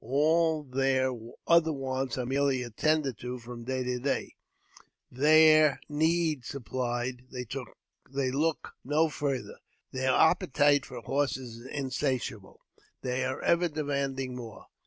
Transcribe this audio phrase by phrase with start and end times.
[0.03, 4.33] All their I other wants are merely attended to from day to day;
[5.11, 9.59] their; need supplied, they look no farther;
[9.91, 12.61] but their appetite for I horses is insatiable:
[13.03, 14.65] they are ever demanding more.